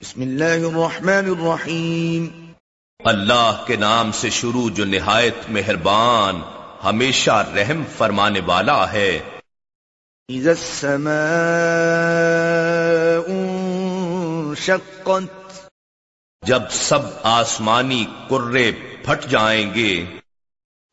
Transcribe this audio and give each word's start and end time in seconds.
بسم 0.00 0.20
اللہ 0.20 0.44
الرحمن 0.44 1.42
الرحیم۔ 1.42 2.52
اللہ 3.04 3.64
کے 3.66 3.76
نام 3.76 4.12
سے 4.12 4.30
شروع 4.30 4.70
جو 4.74 4.84
نہایت 4.84 5.34
مہربان 5.48 6.42
ہمیشہ 6.84 7.30
رحم 7.30 7.82
فرمانے 7.96 8.40
والا 8.46 8.92
ہے۔ 8.92 9.20
اذا 10.28 10.50
السماء 10.50 11.04
شقت 14.56 15.68
جب 16.46 16.62
سب 16.70 16.98
آسمانی 17.22 18.04
کرے 18.30 18.72
پھٹ 19.04 19.30
جائیں 19.30 19.74
گے۔ 19.74 20.04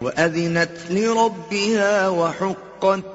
وأذنت 0.00 0.90
لربها 0.90 2.06
وحقت۔ 2.06 3.06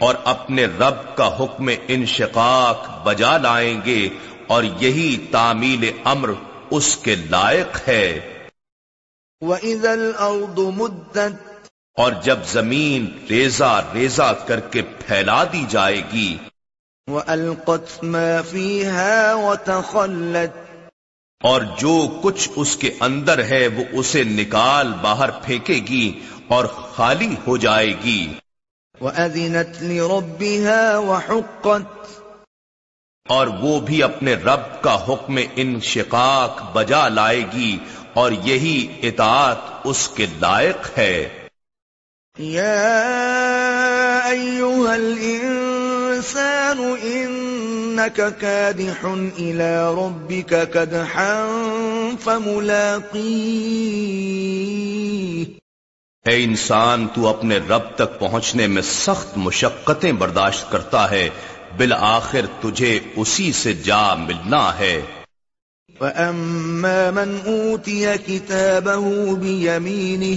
اور 0.00 0.14
اپنے 0.24 0.64
رب 0.64 1.16
کا 1.16 1.36
حکم 1.40 1.70
انشقاق 1.88 3.06
بجا 3.06 3.36
لائیں 3.36 3.80
گے۔ 3.84 4.08
اور 4.46 4.64
یہی 4.80 5.26
تعمیل 5.30 5.90
امر 6.04 6.30
اس 6.70 6.96
کے 6.96 7.14
لائق 7.14 7.88
ہے۔ 7.88 8.32
وَإِذَا 9.40 9.92
الْأَرْضُ 9.92 10.72
مُدَّتْ 10.72 11.68
اور 11.96 12.12
جب 12.22 12.38
زمین 12.46 13.26
ریزا 13.30 13.80
ریزا 13.94 14.32
کر 14.32 14.60
کے 14.60 14.82
پھیلا 14.82 15.44
دی 15.44 15.64
جائے 15.68 16.02
گی۔ 16.12 16.36
وَأَلْقَتْ 17.06 18.04
مَا 18.04 18.42
فِيهَا 18.42 19.34
وَتَخَلَّتْ 19.34 20.58
اور 21.42 21.62
جو 21.78 22.20
کچھ 22.22 22.48
اس 22.56 22.76
کے 22.76 22.94
اندر 23.00 23.44
ہے 23.44 23.68
وہ 23.68 23.84
اسے 23.92 24.24
نکال 24.24 24.92
باہر 25.02 25.30
پھینکے 25.30 25.74
گی 25.74 26.20
اور 26.48 26.64
خالی 26.64 27.36
ہو 27.46 27.56
جائے 27.56 27.94
گی۔ 28.04 28.34
وَأَذِنَتْ 29.00 29.82
لِرَبِّهَا 29.82 30.98
وَحُقَّتْ 30.98 32.15
اور 33.26 33.46
وہ 33.46 33.80
بھی 33.80 34.02
اپنے 34.02 34.34
رب 34.34 34.60
کا 34.80 34.98
حکم 35.08 35.38
انشقاق 35.56 36.72
بجا 36.72 37.08
لائے 37.08 37.44
گی 37.52 37.78
اور 38.14 38.32
یہی 38.32 39.00
اطاعت 39.02 39.56
اس 39.84 40.08
کے 40.08 40.26
لائق 40.40 40.98
ہے۔ 40.98 41.28
یا 42.38 43.04
ایوہا 44.24 44.94
الانسان 44.94 46.94
انکا 47.02 48.30
کادح 48.30 49.06
الى 49.38 49.76
ربک 49.96 50.54
کدحا 50.72 51.46
فملاقی 52.20 53.52
اے 56.26 56.44
انسان 56.44 57.06
تو 57.14 57.28
اپنے 57.28 57.58
رب 57.58 57.94
تک 57.94 58.18
پہنچنے 58.18 58.66
میں 58.66 58.82
سخت 58.82 59.36
مشقتیں 59.36 60.12
برداشت 60.12 60.72
کرتا 60.72 61.10
ہے۔ 61.10 61.30
بالآخر 61.76 62.46
تجھے 62.60 63.00
اسی 63.16 63.52
سے 63.52 63.72
جا 63.72 64.14
ملنا 64.14 64.78
ہے۔ 64.78 65.02
وَأَمَّا 66.00 67.10
مَنْ 67.10 67.44
أُوتِيَ 67.44 68.08
كِتَابَهُ 68.26 69.36
بِيَمِينِهِ 69.36 70.36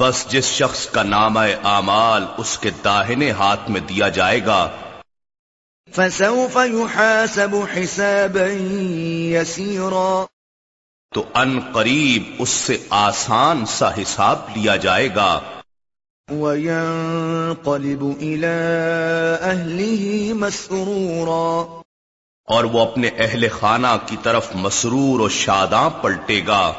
بس 0.00 0.26
جس 0.28 0.44
شخص 0.44 0.86
کا 0.86 1.02
نام 1.02 1.38
اعمال 1.64 2.24
اس 2.36 2.58
کے 2.58 2.70
داہنے 2.84 3.30
ہاتھ 3.30 3.70
میں 3.70 3.80
دیا 3.80 4.08
جائے 4.08 4.44
گا۔ 4.46 4.70
فَسَوْفَ 5.94 6.58
يُحَاسَبُ 6.64 7.66
حِسَابًا 7.76 8.82
يَسِيرًا۔ 9.40 10.24
تو 11.14 11.24
ان 11.34 11.60
قریب 11.72 12.22
اس 12.38 12.48
سے 12.48 12.76
آسان 12.90 13.66
سا 13.66 13.94
حساب 13.94 14.38
لیا 14.56 14.76
جائے 14.76 15.14
گا۔ 15.14 15.40
وَيَنقَلِبُ 16.30 18.12
إِلَىٰ 18.16 19.52
أَهْلِهِ 19.52 20.32
مَسْرُورًا 20.32 21.80
اور 22.44 22.64
وہ 22.64 22.80
اپنے 22.80 23.08
اہل 23.18 23.48
خانہ 23.48 23.96
کی 24.06 24.16
طرف 24.22 24.48
مسرور 24.54 25.20
و 25.20 25.28
شاداں 25.28 25.90
پلٹے 25.90 26.40
گا۔ 26.46 26.72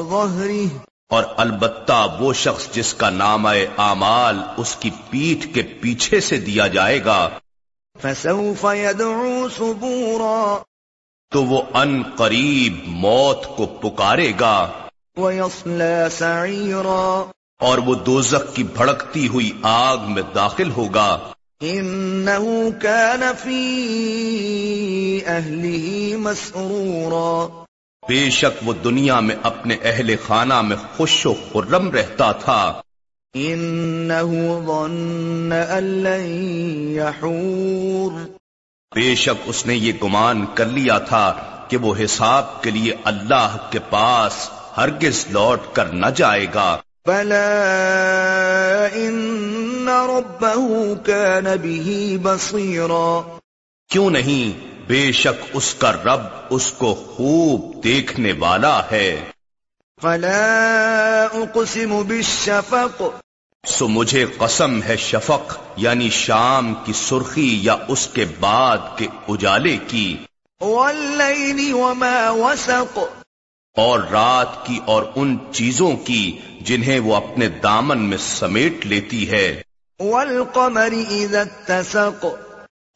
ظَهْرِهِ 0.00 0.66
اور 1.08 1.24
البتہ 1.36 2.16
وہ 2.20 2.32
شخص 2.32 2.68
جس 2.72 2.94
کا 2.94 3.10
نام 3.10 3.46
اعمال 3.78 4.38
اس 4.56 4.76
کی 4.76 4.90
پیٹھ 5.10 5.54
کے 5.54 5.62
پیچھے 5.62 6.20
سے 6.20 6.38
دیا 6.38 6.66
جائے 6.66 7.04
گا۔ 7.04 7.28
فَسَوْفَ 8.00 8.74
يَدْعُو 8.74 9.48
سُبُورًا 9.56 10.58
تو 11.32 11.44
وہ 11.44 11.62
ان 11.74 12.02
قریب 12.16 12.78
موت 12.86 13.56
کو 13.56 13.66
پکارے 13.66 14.32
گا۔ 14.40 14.68
وَيَصْلَى 15.16 16.08
سَعِيرًا۔ 16.10 17.30
اور 17.60 17.78
وہ 17.78 17.94
دوزخ 17.94 18.54
کی 18.54 18.62
بھڑکتی 18.62 19.28
ہوئی 19.28 19.52
آگ 19.62 19.96
میں 20.08 20.22
داخل 20.34 20.70
ہوگا۔ 20.70 21.18
إِنَّهُ 21.64 22.70
كَانَ 22.82 23.24
فِي 23.38 23.80
أَهْلِهِ 25.26 26.14
مَسْرُورًا۔ 26.14 27.64
بے 28.08 28.30
شک 28.30 28.68
وہ 28.68 28.72
دنیا 28.84 29.20
میں 29.20 29.36
اپنے 29.42 29.76
اہل 29.82 30.14
خانہ 30.26 30.62
میں 30.62 30.76
خوش 30.96 31.26
و 31.26 31.34
خرم 31.52 31.90
رہتا 31.90 32.32
تھا۔ 32.32 32.80
إِنَّهُ 33.36 34.32
ظَنَّ 34.66 35.54
أَن 35.78 35.84
لَّن 35.84 36.26
يَحُورَ۔ 36.96 38.37
بے 38.98 39.14
شک 39.14 39.42
اس 39.44 39.66
نے 39.66 39.74
یہ 39.74 39.92
گمان 40.02 40.46
کر 40.54 40.66
لیا 40.66 40.98
تھا 40.98 41.34
کہ 41.68 41.76
وہ 41.76 41.94
حساب 42.04 42.62
کے 42.62 42.70
لیے 42.70 42.96
اللہ 43.04 43.56
کے 43.70 43.78
پاس 43.78 44.50
ہرگز 44.76 45.26
لوٹ 45.30 45.60
کر 45.72 45.86
نہ 45.86 46.06
جائے 46.16 46.46
گا۔ 46.54 46.76
بلا 47.06 47.50
ان 48.92 49.88
ربه 49.88 50.92
كان 51.04 51.44
به 51.44 52.16
بصيرا۔ 52.22 53.38
کیوں 53.90 54.10
نہیں؟ 54.10 54.66
بے 54.86 55.12
شک 55.12 55.44
اس 55.52 55.74
کا 55.74 55.92
رب 55.92 56.20
اس 56.50 56.72
کو 56.72 56.94
خوب 56.94 57.84
دیکھنے 57.84 58.32
والا 58.38 58.82
ہے۔ 58.90 59.24
فلا 60.02 61.26
اقسم 61.32 62.02
بالشفق۔ 62.08 63.02
سو 63.66 63.88
مجھے 63.88 64.26
قسم 64.38 64.82
ہے 64.82 64.96
شفق 64.96 65.58
یعنی 65.76 66.10
شام 66.10 66.74
کی 66.84 66.92
سرخی 66.92 67.58
یا 67.62 67.76
اس 67.88 68.06
کے 68.06 68.24
بعد 68.40 68.78
کے 68.96 69.06
اجالے 69.28 69.76
کی۔ 69.88 70.16
وما 70.60 72.30
وسق۔ 72.30 72.98
اور 73.76 74.00
رات 74.00 74.66
کی 74.66 74.80
اور 74.86 75.02
ان 75.16 75.36
چیزوں 75.52 75.96
کی 75.96 76.38
جنہیں 76.60 77.00
وہ 77.00 77.16
اپنے 77.16 77.48
دامن 77.48 77.98
میں 77.98 78.18
سمیٹ 78.18 78.86
لیتی 78.86 79.30
ہے۔ 79.30 79.62
والقمر 80.00 80.88
اذا 81.10 81.40
اتسق۔ 81.40 82.26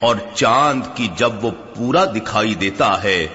اور 0.01 0.17
چاند 0.35 0.83
کی 0.95 1.09
جب 1.17 1.45
وہ 1.45 1.51
پورا 1.77 2.05
دکھائی 2.05 2.55
دیتا 2.55 3.03
ہے۔ 3.03 3.27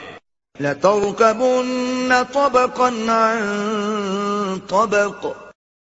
لترکبن 0.59 2.11
طبقا 2.33 2.87
عن 2.87 4.59
طبق۔ 4.67 5.25